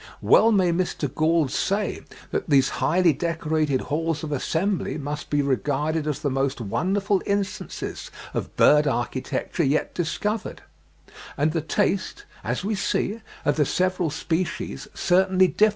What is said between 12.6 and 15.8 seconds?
we see, of the several species certainly differs.